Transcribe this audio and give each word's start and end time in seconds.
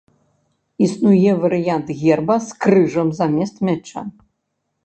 Існуе 0.85 1.31
варыянт 1.43 1.93
герба 2.01 2.39
з 2.47 2.57
крыжам 2.65 3.15
замест 3.19 3.55
мяча. 3.71 4.01